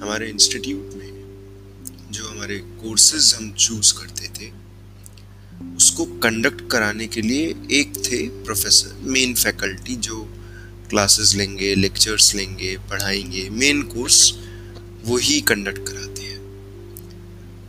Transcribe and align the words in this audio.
हमारे 0.00 0.28
इंस्टीट्यूट 0.28 0.94
में 0.94 2.08
जो 2.12 2.28
हमारे 2.28 2.58
कोर्सेज 2.58 3.34
हम 3.34 3.50
चूज़ 3.52 3.92
करते 3.94 4.28
थे, 4.28 4.50
उसको 5.76 6.04
कंडक्ट 6.04 6.60
कराने 6.70 7.06
के 7.06 7.22
लिए 7.22 7.54
एक 7.70 7.92
थे 7.96 8.28
प्रोफेसर 8.44 8.96
मेन 9.02 9.34
फैकल्टी 9.34 9.96
जो 9.96 10.22
क्लासेस 10.90 11.34
लेंगे 11.34 11.74
लेक्चर्स 11.74 12.34
लेंगे, 12.34 12.76
पढ़ाएँगे 12.90 13.48
मेन 13.50 13.82
कोर्स 13.82 14.34
वो 15.04 15.16
ही 15.16 15.40
कंडक्ट 15.40 15.78
कराते 15.78 16.22
हैं। 16.22 16.38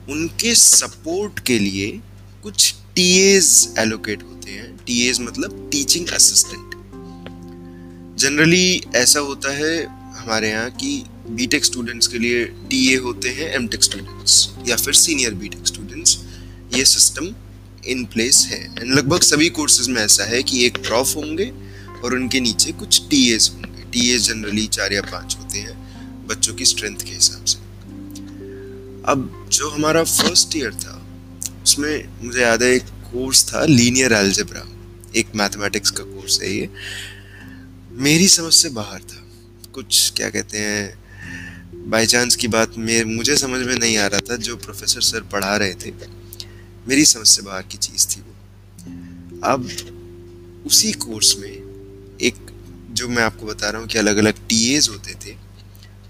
उनके 0.09 0.55
सपोर्ट 0.55 1.39
के 1.39 1.59
लिए 1.59 2.01
कुछ 2.43 2.73
टीएज 2.95 3.75
एलोकेट 3.77 4.23
होते 4.23 4.51
हैं। 4.51 4.75
टीएज 4.77 5.19
मतलब 5.19 5.69
टीचिंग 5.71 6.07
असिस्टेंट 6.07 6.69
जनरली 8.19 8.81
ऐसा 8.95 9.19
होता 9.19 9.53
है 9.53 9.83
हमारे 10.15 10.49
यहाँ 10.49 10.71
कि 10.71 11.03
बीटेक 11.35 11.65
स्टूडेंट्स 11.65 12.07
के 12.07 12.19
लिए 12.19 12.45
टीए 12.45 12.95
होते 12.97 13.29
हैं 13.29 13.53
एमटेक 13.53 13.83
स्टूडेंट्स 13.83 14.49
या 14.67 14.75
फिर 14.75 14.93
सीनियर 14.93 15.33
बीटेक 15.33 15.67
स्टूडेंट्स 15.67 16.17
ये 16.75 16.85
सिस्टम 16.85 17.33
इन 17.87 18.05
प्लेस 18.05 18.45
है। 18.51 18.63
एंड 18.63 18.93
लगभग 18.93 19.21
सभी 19.21 19.49
कोर्सेज 19.49 19.87
में 19.87 20.01
ऐसा 20.01 20.23
है 20.23 20.43
कि 20.43 20.65
एक 20.65 20.77
प्रॉफ 20.77 21.15
होंगे 21.15 21.51
और 22.03 22.15
उनके 22.15 22.39
नीचे 22.39 22.71
कुछ 22.71 23.01
टीएज 23.09 23.51
होंगे। 23.53 23.83
टीएज 23.83 24.27
जनरली 24.27 24.67
चार 24.67 24.93
या 24.93 25.01
पाँच 25.01 25.37
होते 25.39 25.59
हैं 25.59 26.27
बच्चों 26.27 26.53
की 26.53 26.65
स्ट्रेंथ 26.65 26.97
के 26.97 27.11
हिसाब 27.11 27.45
से। 27.45 27.57
अब 29.07 29.49
जो 29.51 29.69
हमारा 29.69 30.03
फ़र्स्ट 30.03 30.57
ईयर 30.57 30.73
था, 30.73 31.07
उसमें 31.63 32.23
मुझे 32.23 32.41
याद 32.41 32.63
है 32.63 32.75
एक 32.75 32.83
कोर्स 32.83 33.43
था 33.45 33.65
लीनियर 33.65 34.13
एल्जेब्रा 34.13 34.67
एक 35.15 35.35
मैथमेटिक्स 35.35 35.91
का 35.91 36.03
कोर्स 36.03 36.41
है 36.41 36.55
ये। 36.55 36.69
मेरी 37.91 38.27
समझ 38.27 38.53
से 38.53 38.69
बाहर 38.69 38.99
था। 38.99 39.27
कुछ 39.73 40.13
क्या 40.15 40.29
कहते 40.29 40.57
हैं 40.57 41.00
बाई 41.87 42.05
चांस 42.05 42.35
की 42.35 42.47
बात 42.47 42.77
में, 42.77 43.03
मुझे 43.03 43.37
समझ 43.37 43.67
में 43.67 43.75
नहीं 43.75 43.97
आ 43.97 44.07
रहा 44.07 44.19
था 44.19 44.35
जो 44.35 44.55
प्रोफेसर 44.55 45.01
सर 45.01 45.21
पढ़ा 45.21 45.57
रहे 45.57 45.73
थे। 45.73 45.91
मेरी 46.87 47.05
समझ 47.05 47.27
से 47.27 47.41
बाहर 47.41 47.61
की 47.61 47.77
चीज़ 47.77 48.07
थी 48.07 48.21
वो। 48.21 48.35
अब 49.43 49.69
उसी 50.65 50.91
कोर्स 50.91 51.37
में 51.37 51.51
एक, 52.21 52.35
जो 52.91 53.07
मैं 53.07 53.23
आपको 53.23 53.45
बता 53.45 53.69
रहा 53.69 53.81
हूँ 53.81 53.89
कि 53.89 53.97
अलग 53.97 54.17
अलग 54.17 54.47
टीएज 54.47 54.89
होते 54.89 55.13
थे, 55.13 55.35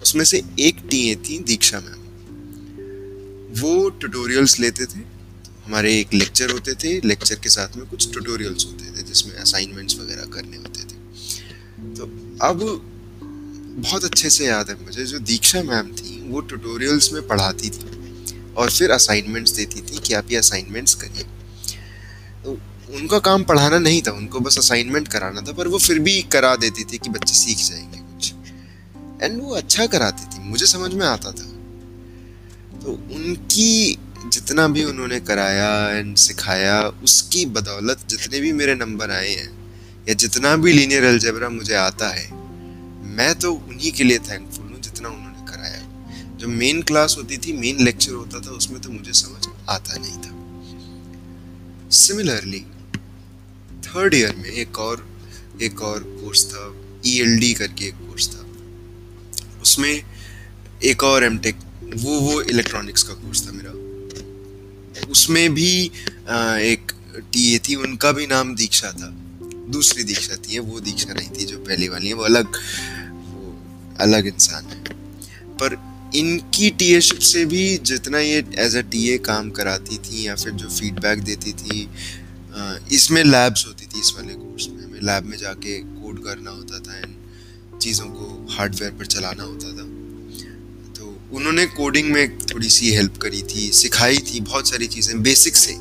उसमें 0.02 0.25
से 0.25 0.44
एक 0.59 0.78
टी 0.89 1.09
ए 1.09 1.16
थी 1.16 1.39
दीक्षा 1.39 1.80
मैम। 1.80 2.02
वो 3.61 3.89
ट्यूटोरियल्स 3.89 4.59
लेते 4.59 4.85
थे, 4.85 5.00
हमारे 5.66 6.00
एक 6.00 6.13
लेक्चर 6.13 6.52
होते 6.52 6.73
थे 6.73 7.08
लेक्चर 7.08 7.35
के 7.35 7.50
साथ 7.50 7.78
में 7.78 7.85
कुछ 7.88 8.11
ट्यूटोरियल्स 8.11 8.66
होते 8.66 8.85
थे, 8.85 9.03
जिसमें 9.03 9.35
असाइनमेंट्स 9.35 9.95
वगैरह 9.95 10.25
करने 10.25 10.58
होते 10.58 10.83
थे। 10.83 10.95
तो 11.95 12.03
अब 12.41 12.88
बहुत 13.72 14.03
अच्छे 14.03 14.30
से 14.30 14.45
याद 14.45 14.69
है 14.69 14.86
मुझे। 14.86 15.05
जो 15.05 15.19
दीक्षा 15.19 15.64
मैम 15.64 15.88
थी, 15.88 16.30
वो 16.30 16.41
ट्यूटोरियल्स 16.41 17.14
में 17.14 17.27
पढ़ाती 17.27 17.69
थी 17.69 17.86
और 18.58 18.72
फिर 18.72 18.91
असाइनमेंट्स 18.91 19.52
देती 19.52 19.81
थी 19.81 20.00
कि 20.00 20.13
आप 20.13 20.31
ये 20.31 20.38
असाइनमेंट्स 20.38 20.94
करिए। 20.94 21.23
तो 22.44 22.52
उनका 22.94 23.19
काम 23.19 23.44
पढ़ाना 23.44 23.80
नहीं 23.80 24.02
था, 24.02 24.11
उनको 24.11 24.39
बस 24.39 24.58
असाइनमेंट 24.58 25.08
कराना 25.08 25.41
था, 25.41 25.52
पर 25.52 25.67
वो 25.67 25.78
फिर 25.78 26.00
भी 26.00 26.22
करा 26.22 26.55
देती 26.55 26.83
थी 26.83 26.97
कि 26.97 27.09
बच्चे 27.09 27.33
सीख 27.33 27.58
जाएँगे 27.58 27.97
कुछ। 27.97 28.33
एंड 29.23 29.41
वो 29.41 29.55
अच्छा 29.55 29.85
कराती 29.85 30.25
थी, 30.25 30.44
मुझे 30.44 30.66
समझ 30.66 30.94
में 30.94 31.08
आता 31.08 31.31
था। 31.31 31.45
तो 32.80 32.91
उनकी 32.91 33.97
जितना 34.28 34.67
भी 34.67 34.83
उन्होंने 34.83 35.19
कराया 35.19 35.89
एंड 35.89 36.16
सिखाया, 36.16 36.81
उसकी 36.83 37.45
बदौलत 37.45 38.00
जितने 38.09 38.39
भी 38.39 38.52
मेरे 38.52 38.75
नंबर 38.75 39.11
आए 39.11 39.30
हैं, 39.30 39.50
या 40.09 40.13
जितना 40.13 40.56
भी 40.56 40.73
लीनियर 40.73 41.03
अलजेब्रा 41.03 41.50
मुझे 41.50 41.73
आता 41.73 42.09
है 42.09 42.41
मैं 43.11 43.33
तो 43.39 43.53
उन्हीं 43.53 43.91
के 43.91 44.03
लिए 44.03 44.19
थैंकफुल 44.19 44.66
हूँ 44.66 44.81
जितना 44.81 45.09
उन्होंने 45.09 45.45
कराया 45.47 46.38
जो 46.38 46.47
मेन 46.49 46.81
क्लास 46.81 47.16
होती 47.17 47.38
थी 47.38 47.53
मेन 47.53 47.83
लेक्चर 47.83 48.13
होता 48.13 48.39
था, 48.39 48.51
उसमें 48.51 48.81
तो 48.81 48.91
मुझे 48.91 49.13
समझ 49.13 49.47
आता 49.69 49.97
नहीं 49.97 50.17
था। 50.17 51.89
सिमिलरली 51.95 52.59
थर्ड 53.88 54.13
ईयर 54.13 54.35
में 54.35 54.50
एक 54.50 54.79
और 54.79 55.07
एक 55.61 55.81
और 55.81 56.03
कोर्स 56.03 56.45
था 56.45 56.73
ई 57.05 57.19
e 57.44 57.57
करके 57.57 57.85
एक 57.85 57.95
कोर्स 57.97 58.27
था। 58.29 58.45
उसमें 59.61 60.03
एक 60.83 61.03
और 61.03 61.23
एमटेक 61.23 61.55
वो 61.95 62.19
वो 62.19 62.41
इलेक्ट्रॉनिक्स 62.41 63.03
का 63.03 63.13
कोर्स 63.13 63.47
था 63.47 63.51
मेरा। 63.51 63.71
उसमें 65.11 65.53
भी 65.53 65.73
एक 66.71 66.91
टी 67.33 67.53
ए 67.53 67.59
थी, 67.59 67.75
उनका 67.75 68.11
भी 68.11 68.27
नाम 68.27 68.55
दीक्षा 68.55 68.91
था। 68.91 69.09
दूसरी 69.71 70.03
दीक्षा 70.03 70.35
थी, 70.38 70.59
वो 70.59 70.79
दीक्षा 70.79 71.13
नहीं 71.13 71.29
थी 71.29 71.45
जो 71.45 71.57
पहली 71.59 71.88
वाली 71.89 72.07
है, 72.07 72.13
वो 72.13 72.23
अलग 72.23 72.57
अलग 74.00 74.28
इंसान 74.28 74.66
है। 74.66 74.79
पर 75.57 75.78
इनकी 76.16 76.69
टीएशिप 76.79 77.19
से 77.25 77.46
भी 77.46 77.78
जितना 77.85 78.19
ये 78.19 78.44
एज 78.59 78.75
अ 78.75 78.81
टीए 78.91 79.18
काम 79.25 79.50
कराती 79.52 79.97
थी 80.00 80.25
या 80.28 80.35
फिर 80.35 80.53
जो 80.53 80.69
फीडबैक 80.69 81.24
देती 81.24 81.53
थी 81.53 81.88
इसमें 82.91 83.24
लैब्स 83.24 83.66
होती 83.68 83.85
थी, 83.85 84.00
इस 84.00 84.12
वाले 84.16 84.34
कोर्स 84.34 84.68
में। 84.69 84.84
हमें 84.84 85.00
लैब 85.01 85.25
में 85.25 85.38
जाके 85.38 85.78
कोड 85.80 86.24
करना 86.24 86.51
होता 86.51 86.80
था 86.80 86.97
एंड 86.97 87.80
चीज़ों 87.81 88.06
को 88.07 88.47
हार्डवेयर 88.51 88.91
पर 88.91 89.06
चलाना 89.07 89.44
होता 89.44 89.68
था। 89.69 89.85
तो 90.94 91.16
उन्होंने 91.34 91.66
कोडिंग 91.68 92.12
में 92.12 92.38
थोड़ी 92.40 92.69
सी 92.69 92.91
हेल्प 92.91 93.18
करी 93.18 93.41
थी, 93.44 93.72
सिखाई 93.74 94.18
थी 94.18 94.40
बहुत 94.41 94.69
सारी 94.69 94.88
चीज़ें 94.88 95.22
बेसिक 95.24 95.56
से। 95.56 95.75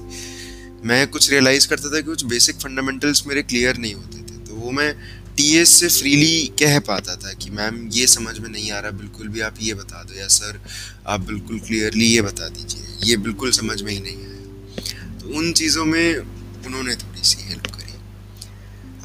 मैं 0.85 1.07
कुछ 1.09 1.31
रियलाइज़ 1.31 1.69
करता 1.69 1.89
था 1.89 2.01
कि 2.01 2.07
कुछ 2.07 2.25
बेसिक 2.27 2.57
फंडामेंटल्स 2.57 3.27
मेरे 3.27 3.43
क्लियर 3.43 3.77
नहीं 3.77 3.95
होते 3.95 4.19
थे। 4.21 4.39
तो 4.47 4.55
वो 4.55 4.71
मैं 4.71 4.95
टीएस 5.41 5.69
से 5.69 5.89
फ्रीली 5.89 6.47
कह 6.61 6.79
पाता 6.79 7.15
था 7.17 7.33
कि 7.33 7.51
मैम, 7.51 7.77
ये 7.93 8.07
समझ 8.07 8.39
में 8.39 8.49
नहीं 8.51 8.71
आ 8.71 8.79
रहा, 8.81 8.91
बिल्कुल 8.91 9.29
भी 9.29 9.41
आप 9.41 9.55
ये 9.61 9.75
बता 9.75 10.03
दो, 10.03 10.15
या 10.15 10.27
सर, 10.29 10.61
आप 11.07 11.21
बिल्कुल 11.21 11.59
क्लियरली 11.59 12.07
ये 12.07 12.23
बता 12.23 12.49
दीजिए, 12.49 12.83
ये 13.05 13.17
बिल्कुल 13.17 13.51
समझ 13.51 13.81
में 13.83 13.93
ही 13.93 14.01
नहीं 14.01 14.17
आया। 14.17 15.19
तो 15.19 15.39
उन 15.39 15.53
चीज़ों 15.53 15.85
में 15.85 16.17
उन्होंने 16.17 16.95
थोड़ी 16.95 17.23
सी 17.23 17.49
हेल्प 17.49 17.67
करी। 17.67 17.93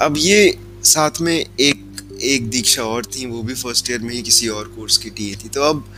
अब 0.02 0.18
ये 0.18 0.58
साथ 0.84 1.22
में 1.22 1.36
एक 1.36 1.84
एक 2.24 2.50
दीक्षा 2.50 2.84
और 2.84 3.06
थी, 3.06 3.26
वो 3.26 3.44
भी 3.44 3.54
फ़र्स्ट 3.54 3.90
ईयर 3.90 4.00
में 4.00 4.14
ही 4.16 4.22
किसी 4.22 4.48
और 4.48 4.68
कोर्स 4.68 4.98
की 4.98 5.10
टी 5.10 5.36
थी। 5.36 5.50
तो 5.50 5.62
अब 5.62 5.94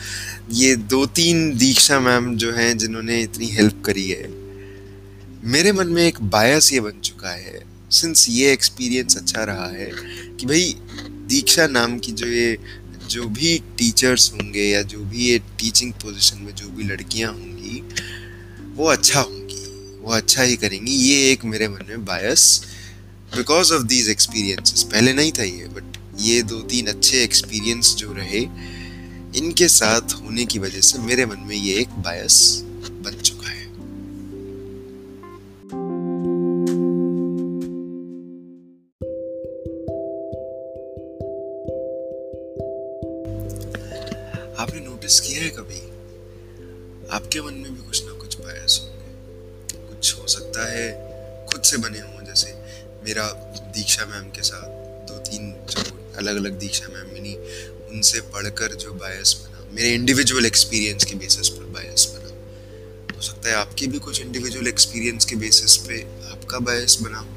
ये 0.52 0.76
दो 0.76 1.06
तीन 1.06 1.58
दीक्षा 1.58 2.00
मैम 2.00 2.36
जो 2.36 2.52
हैं, 2.52 2.78
जिन्होंने 2.78 3.22
इतनी 3.22 3.48
हेल्प 3.48 3.82
करी 3.86 4.08
है, 4.10 4.28
मेरे 5.44 5.72
मन 5.72 5.88
में 5.88 6.04
एक 6.08 6.22
बायस 6.22 6.72
ये 6.74 6.80
बन 6.80 7.00
चुका 7.04 7.30
है 7.30 7.77
सिंस 7.92 8.28
ये 8.30 8.52
एक्सपीरियंस 8.54 9.16
अच्छा 9.18 9.44
रहा 9.44 9.68
है 9.68 9.90
कि 10.40 10.46
भाई 10.46 10.76
दीक्षा 11.28 11.68
नाम 11.68 11.98
की 12.00 12.12
जो 12.12 12.28
ये, 12.28 12.58
जो 13.10 13.28
भी 13.28 13.58
टीचर्स 13.78 14.32
होंगे 14.34 14.64
या 14.64 14.82
जो 14.84 15.04
भी 15.04 15.26
ये 15.26 15.38
टीचिंग 15.60 15.94
पोजीशन 15.94 16.38
में 16.38 16.54
जो 16.56 16.70
भी 16.70 16.84
लड़कियाँ 16.84 17.32
होंगी, 17.34 17.82
वो 18.76 18.86
अच्छा 18.86 19.20
होंगी, 19.20 19.64
वो 20.02 20.14
अच्छा 20.14 20.44
ही 20.44 20.56
करेंगी। 20.56 20.92
ये 20.92 21.32
एक 21.32 21.46
मेरे 21.46 21.68
मन 21.68 21.86
में 21.90 22.06
bias 22.06 22.64
because 23.36 23.74
of 23.74 23.84
these 23.84 24.10
experiences 24.10 24.84
पहले 24.84 25.14
नहीं 25.14 25.32
था 25.32 25.44
ये 25.44 25.68
बट 25.68 25.98
ये 26.22 26.42
दो 26.44 26.60
तीन 26.62 26.88
अच्छे 26.88 27.24
एक्सपीरियंस 27.24 27.96
जो 27.96 28.14
रहे, 28.14 28.42
इनके 29.38 29.68
साथ 29.68 30.14
होने 30.14 30.46
की 30.46 30.60
वजह 30.60 30.82
से 30.82 31.00
मेरे 31.00 31.26
मन 31.26 31.40
में 31.40 31.56
ये 31.56 31.74
एक 31.74 31.90
बायस 32.00 32.40
बन 33.06 33.22
चुका 33.22 33.50
है। 33.50 33.57
नोटिस 45.08 45.20
किया 45.20 45.44
है 45.44 45.50
कभी? 45.50 45.82
आपके 47.12 47.42
मन 47.42 47.54
में 47.54 47.76
भी 47.76 47.82
कुछ 47.82 48.06
ना 48.06 48.12
कुछ 48.12 48.38
बायस 48.38 48.80
होंगे। 48.84 49.14
कुछ 49.88 50.18
हो 50.18 50.28
सकता 50.28 50.72
है, 50.72 50.92
खुद 51.46 51.62
से 51.62 51.78
बने 51.78 52.00
हों, 52.00 52.26
जैसे 52.26 52.54
मेरा 53.04 53.28
दीक्षा 53.76 54.06
मैम 54.06 54.24
के 54.24 54.42
साथ 54.42 54.68
दो 55.08 55.18
तीन 55.18 55.56
जो 55.70 56.12
अलग 56.18 56.36
अलग 56.36 56.60
दीक्षा 56.60 56.88
मैम 56.88 57.14
मिली, 57.14 57.36
उनसे 57.70 58.22
पढ़कर 58.22 58.76
जो 58.76 58.94
बायस 58.94 59.38
बना, 59.44 59.70
मेरे 59.72 59.90
इंडिविजुअल 59.90 60.46
एक्सपीरियंस 60.46 61.04
के 61.04 61.16
बेसिस 61.16 61.50
पर 61.50 61.64
बायस 61.64 62.14
बना। 62.16 62.28
हो 63.16 63.22
सकता 63.22 63.50
है 63.50 63.56
आपके 63.56 63.88
भी 63.88 64.00
कुछ 64.00 64.22
इंडिविजुअल 64.22 64.68
एक्सपीरियंस 64.68 65.26
के 65.26 65.36
बेसिस 65.36 65.78
पे 65.78 66.02
आपका 66.32 66.60
बायस 66.60 66.98
बना 67.02 67.18
हो। 67.18 67.30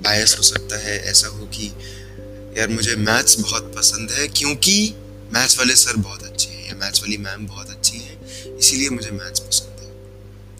बायस 0.00 0.36
हो 0.38 0.42
सकता 0.42 0.78
है, 0.78 1.04
ऐसा 1.04 1.28
हो 1.28 1.46
कि, 1.46 1.72
यार, 2.58 2.68
मुझे 2.68 2.96
मैथ्स 2.96 3.40
बहुत 3.40 3.74
पसंद 3.76 4.10
है, 4.10 4.28
क्योंकि 4.28 4.94
मैथ्स 5.32 5.58
वाले 5.58 5.74
सर 5.74 5.96
बहुत 5.96 6.22
अच्छे 6.22 6.50
हैं, 6.50 6.68
या 6.68 6.74
मैथ्स 6.74 7.00
वाली 7.00 7.16
मैम 7.16 7.46
बहुत 7.46 7.70
अच्छी 7.70 7.98
हैं, 7.98 8.56
इसीलिए 8.56 8.88
मुझे 8.88 9.10
मैथ्स 9.10 9.40
पसंद 9.40 9.80
है। 9.80 9.90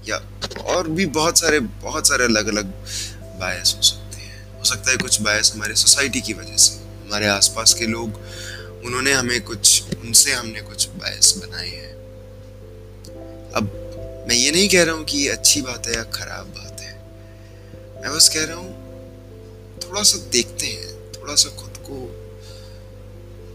या 0.09 0.17
और 0.63 0.89
भी 0.89 1.07
बहुत 1.07 1.39
सारे 1.39 1.61
बहुत 1.61 2.09
सारे 2.09 2.25
अलग 2.25 2.47
अलग 2.47 2.65
बायस 3.41 3.75
हो 3.77 3.83
सकते 3.83 4.17
हैं। 4.17 4.59
हो 4.59 4.65
सकता 4.65 4.91
है 4.91 4.97
कुछ 4.97 5.21
बायस 5.21 5.53
हमारे 5.55 5.75
सोसाइटी 5.75 6.21
की 6.21 6.33
वजह 6.33 6.57
से। 6.57 6.75
हमारे 7.07 7.27
आसपास 7.27 7.75
के 7.75 7.87
लोग, 7.87 8.21
उन्होंने 8.85 9.13
हमें 9.13 9.41
कुछ, 9.41 9.83
उनसे 9.97 10.33
हमने 10.33 10.61
कुछ 10.61 10.89
बायस 10.89 11.37
बनाए 11.37 11.69
हैं। 11.69 11.93
अब 13.53 13.65
मैं 14.29 14.37
ये 14.37 14.51
नहीं 14.51 14.69
कह 14.69 14.83
रहा 14.83 14.95
हूँ 14.95 15.05
कि 15.05 15.19
ये 15.19 15.29
अच्छी 15.29 15.63
बात 15.63 15.87
है 15.87 15.95
या 15.95 16.03
खराब 16.03 16.47
बात 16.47 16.81
है। 16.81 16.93
मैं 18.03 18.17
बस 18.17 18.29
कह 18.29 18.45
रहा 18.45 18.57
हूँ, 18.57 18.73
थोड़ा 19.79 20.03
सा 20.03 20.19
देखते 20.19 20.67
हैं, 20.67 21.13
थोड़ा 21.13 21.35
सा 21.35 21.49
खुद 21.49 21.77
को 21.77 22.07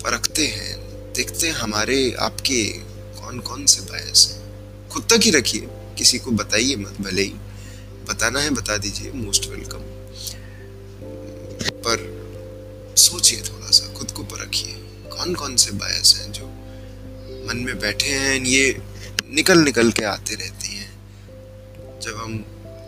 परखते 0.04 0.48
हैं 0.48 0.87
देखते 1.18 1.48
हैं 1.48 1.54
हमारे 1.54 2.12
आपके 2.20 2.64
कौन 3.20 3.40
कौन 3.40 3.66
से 3.66 3.82
बायस 3.82 4.28
हैं। 4.32 4.90
खुद 4.90 5.04
तक 5.04 5.24
ही 5.24 5.32
रखिए, 5.32 5.68
किसी 5.98 6.20
को 6.20 6.32
बताइए 6.32 6.76
मत, 6.76 7.02
भले 7.02 7.22
ही 7.22 7.34
बताना 8.10 8.40
है, 8.40 8.50
बता 8.50 8.78
दीजिए 8.78 9.12
मोस्ट 9.12 9.50
वेलकम 9.50 9.80
पर 11.86 12.06
सोचिए 12.98 13.42
थोड़ा 13.42 13.72
सा, 13.72 13.94
खुद 13.94 14.12
को 14.12 14.24
परखिए 14.24 14.74
कौन 15.10 15.34
कौन 15.36 15.56
से 15.56 15.72
बायस 15.72 16.16
हैं 16.16 16.32
जो 16.32 16.46
मन 17.48 17.64
में 17.66 17.80
बैठे 17.80 18.10
हैं 18.10 18.40
ये 18.46 18.82
निकल 19.30 19.60
निकल 19.60 19.92
के 19.92 20.04
आते 20.04 20.36
रहते 20.36 20.68
हैं। 20.68 22.00
जब 22.02 22.18
हम 22.18 22.38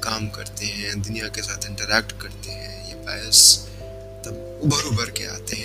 काम 0.04 0.28
करते 0.28 0.66
हैं, 0.66 1.02
दुनिया 1.02 1.28
के 1.28 1.42
साथ 1.42 1.70
इंटरेक्ट 1.70 2.12
करते 2.22 2.52
हैं, 2.52 2.88
ये 2.90 2.96
बायस 3.06 3.58
तब 4.26 4.62
उभर 4.64 4.84
उभर 4.84 5.10
के 5.10 5.26
आते 5.26 5.56